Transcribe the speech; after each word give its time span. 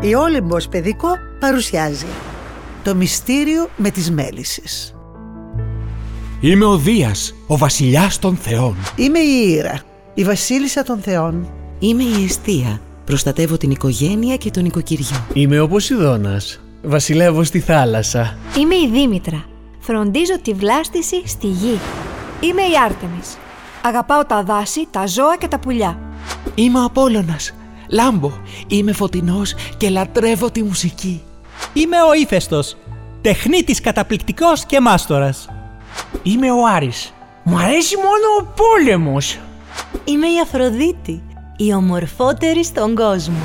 Η 0.00 0.14
Όλυμπος 0.14 0.68
Παιδικό 0.68 1.08
παρουσιάζει 1.40 2.06
το 2.84 2.94
μυστήριο 2.94 3.68
με 3.76 3.90
τις 3.90 4.10
μέλισσες. 4.10 4.94
Είμαι 6.40 6.64
ο 6.64 6.76
Δίας, 6.76 7.34
ο 7.46 7.56
βασιλιάς 7.56 8.18
των 8.18 8.36
θεών. 8.36 8.76
Είμαι 8.96 9.18
η 9.18 9.54
Ήρα, 9.58 9.80
η 10.14 10.24
βασίλισσα 10.24 10.82
των 10.82 10.98
θεών. 10.98 11.48
Είμαι 11.78 12.02
η 12.02 12.24
Εστία. 12.24 12.80
Προστατεύω 13.04 13.56
την 13.56 13.70
οικογένεια 13.70 14.36
και 14.36 14.50
τον 14.50 14.64
οικοκυριό. 14.64 15.26
Είμαι 15.32 15.60
ο 15.60 15.68
Ποσειδώνας. 15.68 16.60
Βασιλεύω 16.82 17.44
στη 17.44 17.60
θάλασσα. 17.60 18.36
Είμαι 18.58 18.74
η 18.74 18.88
Δήμητρα. 18.92 19.44
Φροντίζω 19.78 20.40
τη 20.42 20.52
βλάστηση 20.52 21.22
στη 21.24 21.46
γη. 21.46 21.78
Είμαι 22.40 22.62
η 22.62 22.72
Άρτεμις. 22.84 23.36
Αγαπάω 23.82 24.24
τα 24.24 24.42
δάση, 24.42 24.86
τα 24.90 25.06
ζώα 25.06 25.36
και 25.36 25.48
τα 25.48 25.58
πουλιά. 25.58 25.98
Είμαι 26.54 26.78
ο 26.78 26.84
Απόλλωνας. 26.84 27.52
Λάμπω. 27.88 28.32
Είμαι 28.66 28.92
φωτεινός 28.92 29.54
και 29.76 29.88
λατρεύω 29.88 30.50
τη 30.50 30.62
μουσική. 30.62 31.22
Είμαι 31.72 31.96
ο 31.96 32.14
Ήφαιστος. 32.22 32.76
Τεχνίτης 33.20 33.80
καταπληκτικός 33.80 34.64
και 34.64 34.80
μάστορας. 34.80 35.48
Είμαι 36.22 36.50
ο 36.50 36.66
Άρης. 36.74 37.12
Μου 37.42 37.58
αρέσει 37.58 37.96
μόνο 37.96 38.26
ο 38.40 38.52
πόλεμος. 38.56 39.38
Είμαι 40.04 40.26
η 40.26 40.40
Αφροδίτη, 40.42 41.22
η 41.56 41.74
ομορφότερη 41.74 42.64
στον 42.64 42.94
κόσμο. 42.94 43.38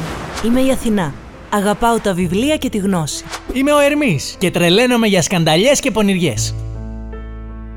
Είμαι 0.45 0.61
η 0.61 0.71
Αθηνά. 0.71 1.13
Αγαπάω 1.49 1.99
τα 1.99 2.13
βιβλία 2.13 2.57
και 2.57 2.69
τη 2.69 2.77
γνώση. 2.77 3.25
Είμαι 3.53 3.73
ο 3.73 3.79
Ερμής 3.79 4.35
και 4.39 4.51
τρελαίνομαι 4.51 5.07
για 5.07 5.21
σκανταλιές 5.21 5.79
και 5.79 5.91
πονηριές. 5.91 6.55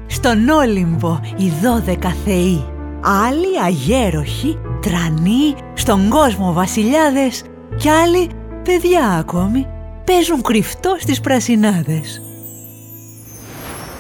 Στον 0.07 0.49
Όλυμπο 0.49 1.21
οι 1.37 1.53
δώδεκα 1.63 2.17
θεοί. 2.25 2.65
Άλλοι 3.27 3.61
αγέροχοι, 3.65 4.59
τρανοί, 4.81 5.55
στον 5.87 6.09
κόσμο 6.09 6.53
βασιλιάδες 6.53 7.43
κι 7.77 7.89
άλλοι 7.89 8.31
παιδιά 8.63 9.09
ακόμη 9.09 9.67
παίζουν 10.05 10.43
κρυφτό 10.43 10.97
στις 11.01 11.21
πρασινάδες. 11.21 12.23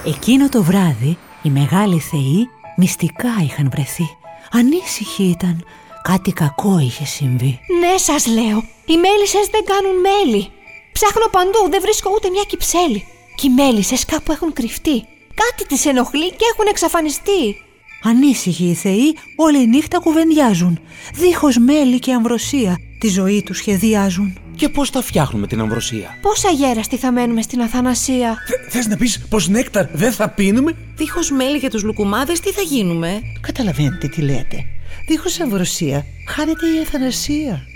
Εκείνο 0.06 0.48
το 0.48 0.62
βράδυ 0.62 1.18
οι 1.42 1.50
μεγάλοι 1.50 1.98
θεοί 1.98 2.48
μυστικά 2.76 3.28
είχαν 3.42 3.70
βρεθεί. 3.72 4.16
Ανήσυχοι 4.50 5.22
ήταν. 5.22 5.64
Κάτι 6.02 6.32
κακό 6.32 6.78
είχε 6.78 7.04
συμβεί. 7.04 7.60
Ναι, 7.80 7.96
σας 7.96 8.26
λέω. 8.26 8.58
Οι 8.86 8.96
μέλισσες 8.96 9.46
δεν 9.50 9.64
κάνουν 9.64 9.96
μέλι. 10.00 10.48
Ψάχνω 10.92 11.26
παντού, 11.30 11.70
δεν 11.70 11.80
βρίσκω 11.80 12.10
ούτε 12.14 12.28
μια 12.30 12.44
κυψέλη. 12.46 13.04
Και 13.34 13.46
οι 13.46 13.50
μέλισσες 13.50 14.04
κάπου 14.04 14.32
έχουν 14.32 14.52
κρυφτεί. 14.52 15.04
Κάτι 15.34 15.66
τις 15.68 15.86
ενοχλεί 15.86 16.30
και 16.30 16.46
έχουν 16.52 16.66
εξαφανιστεί. 16.68 17.65
Ανήσυχοι 18.02 18.64
οι 18.64 18.74
θεοί 18.74 19.16
όλη 19.36 19.68
νύχτα 19.68 19.98
κουβεντιάζουν. 19.98 20.78
Δίχως 21.14 21.58
μέλι 21.58 21.98
και 21.98 22.12
αμβροσία 22.12 22.78
τη 22.98 23.08
ζωή 23.08 23.42
τους 23.42 23.56
σχεδιάζουν. 23.56 24.38
Και 24.56 24.68
πώς 24.68 24.90
θα 24.90 25.02
φτιάχνουμε 25.02 25.46
την 25.46 25.60
αμβροσία; 25.60 26.18
Πόσα 26.20 26.50
γέραστη 26.50 26.96
θα 26.96 27.12
μένουμε 27.12 27.42
στην 27.42 27.60
Αθανασία; 27.60 28.36
Θε 28.68 28.88
να 28.88 28.96
πεις 28.96 29.26
πως 29.28 29.48
νέκταρ 29.48 29.86
δεν 29.92 30.12
θα 30.12 30.28
πίνουμε; 30.28 30.76
Δίχως 30.96 31.30
μέλι 31.30 31.56
για 31.56 31.70
τους 31.70 31.82
λουκουμάδες 31.82 32.40
τι 32.40 32.50
θα 32.50 32.60
γίνουμε; 32.60 33.20
Καταλαβαίνετε 33.40 34.08
τι 34.08 34.20
λέτε. 34.20 34.64
Δίχως 35.08 35.40
αμβροσία 35.40 36.06
χάνεται 36.28 36.66
η 36.66 36.80
αθανασία. 36.82 37.66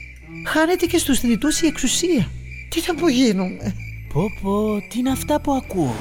Χάνεται 0.47 0.87
και 0.87 0.99
στους 0.99 1.19
θνητούς 1.19 1.61
η 1.61 1.67
εξουσία. 1.67 2.31
Τι 2.69 2.81
θα 2.81 2.93
απογίνουμε; 2.93 3.75
Πω 4.13 4.33
πω, 4.43 4.81
τι 4.89 4.99
είναι 4.99 5.11
αυτά 5.11 5.41
που 5.41 5.53
ακούω; 5.53 5.95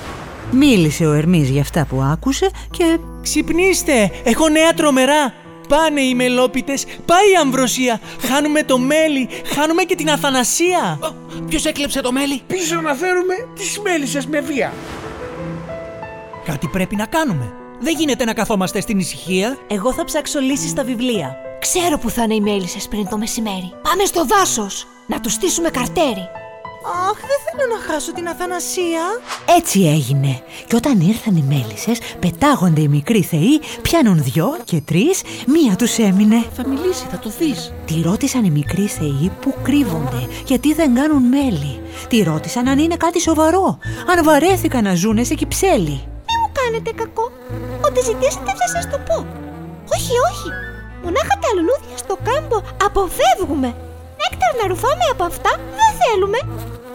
Μίλησε 0.52 1.05
ο 1.05 1.14
Ερμής 1.14 1.50
για 1.50 1.61
αυτά 1.61 1.86
που 1.86 2.02
άκουσε 2.02 2.50
και... 2.69 3.00
Ξυπνήστε, 3.22 4.11
έχω 4.23 4.50
νέα 4.50 4.73
τρομερά. 4.73 5.33
Πάνε 5.67 6.02
οι 6.02 6.16
μελόπιτες, 6.16 6.86
πάει 7.05 7.31
η 7.31 7.36
αμβροσία. 7.42 8.00
Χάνουμε 8.22 8.64
το 8.64 8.77
μέλι, 8.77 9.30
χάνουμε 9.55 9.83
και 9.83 9.95
την 9.95 10.09
αθανασία. 10.09 11.00
Ποιος 11.47 11.66
έκλεψε 11.66 12.02
το 12.02 12.11
μέλι; 12.11 12.42
Πίσω 12.47 12.81
να 12.81 12.94
φέρουμε 12.94 13.33
τις 13.55 13.80
μέλισσες 13.80 14.25
με 14.25 14.39
βία. 14.39 14.73
Κάτι 16.45 16.67
πρέπει 16.67 16.95
να 16.95 17.05
κάνουμε. 17.05 17.54
Δεν 17.80 17.95
γίνεται 17.98 18.26
να 18.26 18.33
καθόμαστε 18.33 18.82
στην 18.82 18.99
ησυχία. 18.99 19.58
Εγώ 19.67 19.93
θα 19.93 20.04
ψάξω 20.04 20.39
λύσεις 20.39 20.70
στα 20.70 20.83
βιβλία. 20.83 21.36
Ξέρω 21.59 21.98
που 21.98 22.09
θα 22.09 22.23
είναι 22.23 22.33
οι 22.33 22.42
μέλισσες 22.42 22.88
πριν 22.88 23.08
το 23.09 23.17
μεσημέρι. 23.17 23.73
Πάμε 23.82 24.05
στο 24.05 24.26
δάσος, 24.26 24.88
να 25.08 25.20
τους 25.20 25.33
στήσουμε 25.33 25.70
καρτέρι. 25.70 26.30
Αχ, 26.92 27.17
δεν 27.32 27.39
θέλω 27.45 27.66
να 27.76 27.80
χάσω 27.88 28.14
την 28.14 28.27
Αθανασία. 28.27 29.04
Έτσι 29.58 29.80
έγινε. 29.95 30.42
Και 30.67 30.76
όταν 30.76 31.00
ήρθαν 31.00 31.36
οι 31.36 31.45
μέλισσες, 31.48 32.00
πετάγονται 32.20 32.82
οι 32.82 32.88
μικροί 32.88 33.22
θεοί, 33.22 33.61
πιάνουν 33.82 34.23
δυο 34.23 34.58
και 34.64 34.82
τρεις, 34.86 35.22
μία 35.48 35.76
τους 35.76 35.98
έμεινε. 35.98 36.45
Θα 36.55 36.67
μιλήσει, 36.67 37.05
θα 37.11 37.20
το 37.20 37.30
δεις. 37.39 37.73
Τη 37.86 38.02
ρώτησαν 38.02 38.44
οι 38.44 38.50
μικροί 38.50 38.88
θεοί 38.88 39.32
που 39.42 39.54
κρύβονται, 39.64 40.27
γιατί 40.45 40.73
δεν 40.73 40.95
κάνουν 40.95 41.23
μέλι. 41.23 41.82
Τη 42.08 42.23
ρώτησαν 42.23 42.67
αν 42.67 42.80
είναι 42.80 42.95
κάτι 42.95 43.20
σοβαρό, 43.21 43.77
αν 44.11 44.23
βαρέθηκαν 44.23 44.83
να 44.83 44.95
ζουνε 44.95 45.23
σε 45.23 45.33
κυψέλη. 45.33 45.98
Μη 46.27 46.36
μου 46.42 46.52
κάνετε 46.60 46.92
κακό; 46.95 47.32
Ό,τι 47.88 48.00
ζητήσετε 48.00 48.52
θα 48.60 48.67
σας 48.73 48.89
το 48.92 48.98
πω. 49.08 49.26
Όχι, 49.95 50.14
όχι. 50.30 50.50
Μονάχα 51.04 51.36
τα 51.44 51.50
λουλούδια 51.56 51.98
στο 51.98 52.17
κάμπο 52.23 52.58
αποφεύγουμε. 52.88 53.76
Νέκταρ 54.21 54.52
να 54.61 54.67
ρουφάμε 54.67 55.06
από 55.11 55.23
αυτά 55.23 55.52
δεν 55.80 55.92
θέλουμε. 56.02 56.39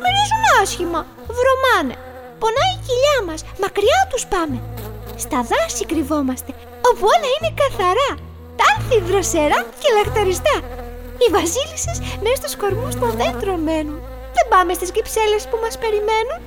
Μυρίζουν 0.04 0.44
άσχημα. 0.62 1.00
Βρωμάνε. 1.38 1.96
Πονάει 2.40 2.74
η 2.78 2.82
κοιλιά 2.86 3.18
μας. 3.28 3.40
Μακριά 3.62 4.00
τους 4.10 4.24
πάμε. 4.32 4.58
Στα 5.24 5.38
δάση 5.50 5.82
κρυβόμαστε. 5.90 6.50
Όπου 6.88 7.04
όλα 7.14 7.28
είναι 7.34 7.50
καθαρά. 7.62 8.10
Τάλθη 8.60 8.98
δροσερά 9.08 9.60
και 9.80 9.88
λαχταριστά. 9.96 10.56
Οι 11.22 11.28
βασίλισσες 11.36 11.98
μέσα 12.24 12.36
στους 12.40 12.56
κορμούς 12.56 12.94
των 13.00 13.10
δέντρων 13.20 13.60
μένουν. 13.68 13.98
Δεν 14.36 14.46
πάμε 14.48 14.72
στις 14.78 14.90
κυψέλες 14.90 15.42
που 15.48 15.58
μας 15.62 15.74
περιμένουν. 15.82 16.38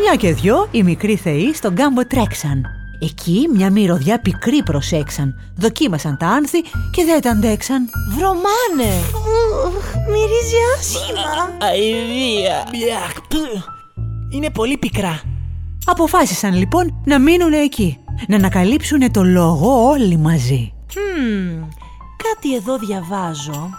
Μια 0.00 0.14
και 0.22 0.32
δυο 0.32 0.68
οι 0.70 0.82
μικροί 0.82 1.16
θεοί 1.16 1.54
στον 1.54 1.74
κάμπο 1.74 2.06
τρέξαν. 2.06 2.81
Εκεί 3.02 3.48
μια 3.54 3.70
μυρωδιά 3.70 4.20
πικρή 4.20 4.62
προσέξαν. 4.62 5.34
Δοκίμασαν 5.56 6.16
τα 6.16 6.26
άνθη 6.26 6.60
και 6.62 7.04
δεν 7.04 7.20
τα 7.20 7.30
αντέξαν. 7.30 7.88
Βρωμάνε. 8.08 8.92
Μυρίζει 10.10 10.56
άσχημα. 10.78 11.56
Αηδία. 11.60 12.64
Είναι 14.30 14.50
πολύ 14.50 14.78
πικρά. 14.78 15.20
Αποφάσισαν 15.84 16.54
λοιπόν 16.54 17.02
να 17.04 17.18
μείνουν 17.18 17.52
εκεί. 17.52 17.98
Να 18.28 18.36
ανακαλύψουν 18.36 19.12
το 19.12 19.22
λόγο 19.22 19.88
όλοι 19.88 20.16
μαζί. 20.16 20.72
Μμμ, 20.94 21.62
κάτι 22.24 22.54
εδώ 22.54 22.78
διαβάζω. 22.78 23.70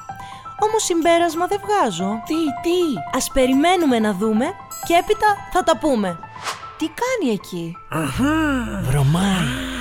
Όμως 0.60 0.84
συμπέρασμα 0.84 1.48
δεν 1.48 1.60
βγάζω. 1.64 2.10
Τι, 2.26 2.34
τι; 2.34 3.18
Ας 3.18 3.32
περιμένουμε 3.34 4.00
να 4.00 4.14
δούμε 4.14 4.46
και 4.88 4.94
έπειτα 4.94 5.28
θα 5.54 5.64
τα 5.64 5.78
πούμε. 5.78 6.20
Τι 6.78 6.86
κάνει 6.86 7.34
εκεί; 7.34 7.76
Βρωμάει. 8.84 9.72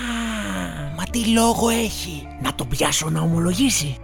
Μα 0.97 1.05
τι 1.11 1.27
λόγο 1.27 1.69
έχει. 1.69 2.29
Να 2.43 2.55
τον 2.55 2.69
πιάσω 2.69 3.11
να 3.11 3.21
ομολογήσει; 3.21 3.97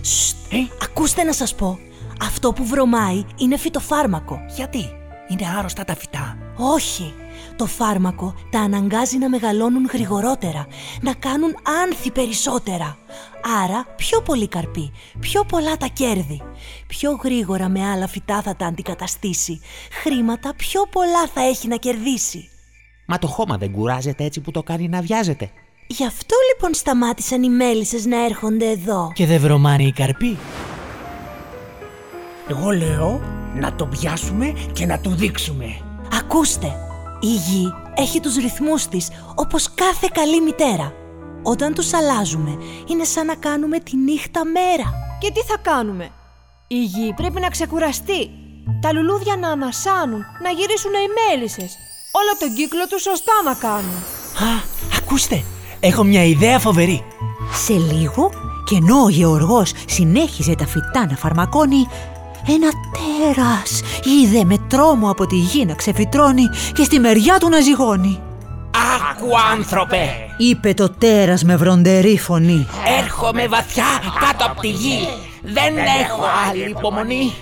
Σστ, 0.00 0.36
ακούστε 0.82 1.22
να 1.22 1.32
σας 1.32 1.54
πω. 1.54 1.78
Αυτό 2.22 2.52
που 2.52 2.66
βρωμάει 2.66 3.24
είναι 3.36 3.56
φυτοφάρμακο. 3.56 4.38
Γιατί; 4.56 4.90
Είναι 5.28 5.54
άρρωστα 5.58 5.84
τα 5.84 5.94
φυτά; 5.96 6.36
Όχι. 6.56 7.14
Το 7.56 7.66
φάρμακο 7.66 8.34
τα 8.50 8.60
αναγκάζει 8.60 9.18
να 9.18 9.28
μεγαλώνουν 9.28 9.88
γρηγορότερα, 9.92 10.66
να 11.00 11.14
κάνουν 11.14 11.56
άνθη 11.82 12.10
περισσότερα. 12.10 12.96
Άρα 13.64 13.86
πιο 13.96 14.20
πολύ 14.20 14.48
καρπί, 14.48 14.92
πιο 15.20 15.44
πολλά 15.44 15.76
τα 15.76 15.86
κέρδη. 15.86 16.42
Πιο 16.86 17.20
γρήγορα 17.22 17.68
με 17.68 17.90
άλλα 17.90 18.06
φυτά 18.06 18.42
θα 18.42 18.56
τα 18.56 18.66
αντικαταστήσει. 18.66 19.60
Χρήματα 20.02 20.54
πιο 20.56 20.86
πολλά 20.90 21.26
θα 21.34 21.40
έχει 21.40 21.68
να 21.68 21.76
κερδίσει. 21.76 22.48
Μα 23.06 23.18
το 23.18 23.26
χώμα 23.26 23.56
δεν 23.56 23.70
κουράζεται 23.70 24.24
έτσι 24.24 24.40
που 24.40 24.50
το 24.50 24.62
κάνει 24.62 24.88
να 24.88 25.00
βιάζεται. 25.00 25.50
Γι' 25.86 26.06
αυτό 26.06 26.36
λοιπόν 26.52 26.74
σταμάτησαν 26.74 27.42
οι 27.42 27.48
μέλισσες 27.48 28.04
να 28.04 28.24
έρχονται 28.24 28.70
εδώ. 28.70 29.10
Και 29.14 29.26
δεν 29.26 29.40
βρωμάνε 29.40 29.82
οι 29.82 29.92
καρποί. 29.92 30.36
Εγώ 32.48 32.70
λέω 32.70 33.20
να 33.54 33.74
τον 33.74 33.88
πιάσουμε 33.88 34.54
και 34.72 34.86
να 34.86 34.98
του 34.98 35.10
δείξουμε. 35.10 35.80
Ακούστε, 36.20 36.72
η 37.20 37.26
γη 37.26 37.74
έχει 37.94 38.20
τους 38.20 38.36
ρυθμούς 38.36 38.86
της 38.86 39.08
όπως 39.34 39.74
κάθε 39.74 40.08
καλή 40.12 40.40
μητέρα. 40.40 40.92
Όταν 41.42 41.74
τους 41.74 41.94
αλλάζουμε 41.94 42.58
είναι 42.86 43.04
σαν 43.04 43.26
να 43.26 43.34
κάνουμε 43.34 43.78
τη 43.78 43.96
νύχτα 43.96 44.44
μέρα. 44.44 44.92
Και 45.20 45.30
τι 45.30 45.40
θα 45.40 45.56
κάνουμε; 45.62 46.08
Η 46.66 46.84
γη 46.84 47.12
πρέπει 47.16 47.40
να 47.40 47.48
ξεκουραστεί. 47.48 48.30
Τα 48.80 48.92
λουλούδια 48.92 49.36
να 49.36 49.48
ανασάνουν, 49.48 50.24
να 50.42 50.50
γυρίσουν 50.50 50.90
οι 50.92 51.08
μέλισσες. 51.18 51.76
Όλο 52.12 52.32
τον 52.38 52.54
κύκλο 52.54 52.86
τους 52.88 53.02
σωστά 53.02 53.32
να 53.44 53.54
κάνουν. 53.54 53.96
Α, 54.48 54.62
ακούστε, 54.98 55.44
έχω 55.80 56.04
μια 56.04 56.24
ιδέα 56.24 56.58
φοβερή. 56.58 57.04
Σε 57.52 57.72
λίγο, 57.72 58.30
και 58.64 58.76
ενώ 58.76 59.02
ο 59.02 59.08
Γεωργός 59.08 59.72
συνέχιζε 59.86 60.54
τα 60.54 60.66
φυτά 60.66 61.06
να 61.06 61.16
φαρμακώνει, 61.16 61.86
ένα 62.46 62.68
τέρας 62.94 63.80
είδε 64.04 64.44
με 64.44 64.58
τρόμο 64.68 65.10
από 65.10 65.26
τη 65.26 65.36
γη 65.36 65.64
να 65.64 65.74
ξεφυτρώνει 65.74 66.48
και 66.72 66.84
στη 66.84 66.98
μεριά 66.98 67.38
του 67.38 67.48
να 67.48 67.60
ζυγώνει. 67.60 68.20
Άκου 69.10 69.28
άνθρωπε! 69.52 70.10
Είπε 70.36 70.74
το 70.74 70.90
τέρας 70.90 71.44
με 71.44 71.56
βροντερή 71.56 72.18
φωνή. 72.18 72.66
Έρχομαι 73.02 73.46
βαθιά 73.46 73.84
κάτω 74.20 74.44
από 74.50 74.60
τη 74.60 74.68
γη. 74.68 75.08
Δεν 75.42 75.76
έχω 75.76 76.22
άλλη 76.48 76.70
υπομονή. 76.70 77.32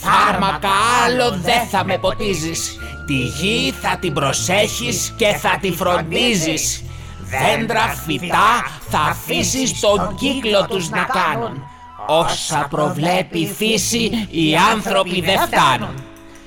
Φάρμακα 0.00 0.68
άλλο 1.04 1.30
δεν 1.30 1.66
θα 1.70 1.84
με 1.84 1.98
ποτίζεις. 1.98 2.78
Τη 3.06 3.14
γη 3.14 3.72
θα 3.80 3.96
την 4.00 4.12
προσέχεις 4.12 5.14
και 5.16 5.26
θα 5.26 5.58
τη 5.60 5.72
φροντίζεις. 5.72 6.82
Δέντρα 7.20 7.94
φυτά 8.06 8.50
θα 8.88 8.98
αφήσεις 8.98 9.80
τον 9.80 10.14
κύκλο 10.18 10.66
τους 10.68 10.90
να 10.90 11.02
κάνουν. 11.02 11.62
Όσα 12.10 12.66
προβλέπει 12.70 13.38
η 13.38 13.46
φύση 13.46 14.28
οι 14.30 14.56
άνθρωποι 14.72 15.20
δεν 15.20 15.38
φτάνουν. 15.38 15.94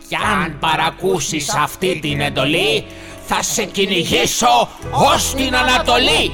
Κι 0.08 0.16
αν 0.16 0.58
παρακούσεις 0.60 1.56
αυτή 1.56 2.00
την 2.02 2.22
εντολή 2.22 2.86
θα 3.25 3.44
σε 3.44 3.63
κυνηγήσω 3.63 4.69
ως 4.92 5.34
την 5.36 5.56
Ανατολή. 5.56 6.31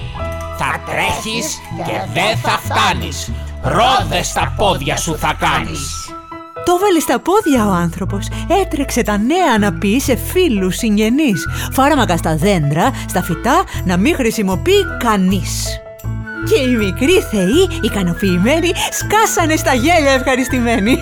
Θα 0.57 0.81
τρέχεις 0.85 1.57
και 1.85 2.01
δεν 2.13 2.37
θα 2.37 2.59
φτάνεις. 2.63 3.31
Ρόδες 3.63 4.27
στα 4.27 4.53
πόδια 4.57 4.97
σου 4.97 5.17
θα 5.17 5.35
κάνεις. 5.39 6.11
Το 6.65 6.77
βάλε 6.81 6.99
στα 6.99 7.19
πόδια 7.19 7.67
ο 7.67 7.71
άνθρωπος. 7.71 8.27
Έτρεξε 8.61 9.01
τα 9.01 9.17
νέα 9.17 9.57
να 9.59 9.73
πει 9.73 9.99
σε 9.99 10.15
φίλους 10.15 10.75
συγγενείς. 10.75 11.45
Φάρμακα 11.71 12.17
στα 12.17 12.35
δέντρα, 12.35 12.91
στα 13.09 13.23
φυτά, 13.23 13.63
να 13.85 13.97
μην 13.97 14.15
χρησιμοποιεί 14.15 14.83
κανείς. 14.99 15.81
Και 16.49 16.69
οι 16.69 16.75
μικροί 16.75 17.21
θεοί, 17.31 17.79
ικανοποιημένοι, 17.81 18.71
σκάσανε 18.91 19.55
στα 19.55 19.73
γέλια 19.73 20.11
ευχαριστημένοι. 20.11 21.01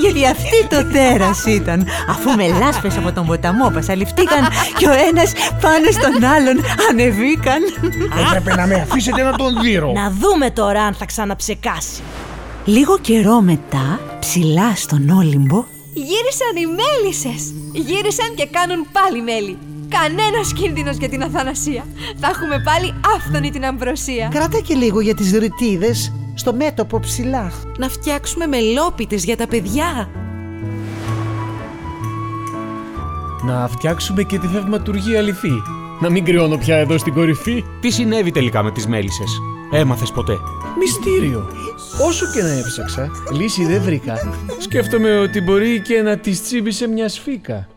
Γιατί 0.00 0.26
αυτή 0.26 0.66
το 0.68 0.84
τέρας 0.92 1.44
ήταν, 1.46 1.86
αφού 2.08 2.30
με 2.36 2.58
λάσπες 2.58 2.96
από 2.96 3.12
τον 3.12 3.26
ποταμό 3.26 3.70
πασαλιφτήκαν 3.70 4.48
και 4.78 4.86
ο 4.86 4.92
ένας 4.92 5.32
πάνω 5.60 5.90
στον 5.90 6.24
άλλον 6.24 6.56
ανεβήκαν. 6.90 7.62
Έπρεπε 8.26 8.54
να 8.54 8.66
με 8.66 8.74
αφήσετε 8.74 9.22
να 9.22 9.32
τον 9.36 9.60
δείρω. 9.62 9.92
Να 9.92 10.10
δούμε 10.10 10.50
τώρα 10.50 10.82
αν 10.82 10.94
θα 10.94 11.04
ξαναψεκάσει. 11.04 12.02
Λίγο 12.64 12.98
καιρό 12.98 13.40
μετά, 13.40 14.00
ψηλά 14.20 14.72
στον 14.76 15.10
Όλυμπο, 15.10 15.64
Γύρισαν 15.92 16.54
οι 16.56 16.66
μέλισσες. 16.80 17.54
Γύρισαν 17.72 18.34
και 18.34 18.46
κάνουν 18.46 18.86
πάλι 18.92 19.22
μέλι. 19.22 19.58
Κανένας 19.90 20.52
κίνδυνος 20.52 20.96
για 20.96 21.08
την 21.08 21.22
αθανασία. 21.22 21.84
Θα 22.16 22.28
έχουμε 22.28 22.62
πάλι 22.64 22.94
άφθονη 23.16 23.50
την 23.50 23.64
αμβροσία. 23.64 24.28
Κράτα 24.32 24.60
και 24.60 24.74
λίγο 24.74 25.00
για 25.00 25.14
τις 25.14 25.32
ρητίδες 25.32 26.12
στο 26.34 26.52
μέτωπο 26.52 27.00
ψηλά. 27.00 27.52
Να 27.78 27.88
φτιάξουμε 27.88 28.46
μελόπιτες 28.46 29.24
για 29.24 29.36
τα 29.36 29.46
παιδιά. 29.46 30.10
Να 33.44 33.68
φτιάξουμε 33.68 34.22
και 34.22 34.38
τη 34.38 34.46
θαυματουργία 34.46 35.18
αληθή. 35.18 35.62
Να 36.00 36.10
μην 36.10 36.24
κρυώνω 36.24 36.56
πια 36.56 36.76
εδώ 36.76 36.98
στην 36.98 37.14
κορυφή. 37.14 37.64
Τι 37.80 37.90
συνέβη 37.90 38.30
τελικά 38.30 38.62
με 38.62 38.70
τις 38.70 38.86
μέλισσες; 38.86 39.38
Έμαθες 39.72 40.10
ποτέ; 40.10 40.38
Μυστήριο. 40.78 41.48
Όσο 42.06 42.26
και 42.34 42.42
να 42.42 42.48
έψαξα, 42.48 43.10
λύση 43.32 43.64
δεν 43.64 43.82
βρήκα. 43.82 44.14
Σκέφτομαι 44.58 45.18
ότι 45.18 45.40
μπορεί 45.40 45.80
και 45.80 46.02
να 46.02 46.18
τις 46.18 46.42
τσίμπησε 46.42 46.88
μια 46.88 47.08
σφίκα. 47.08 47.68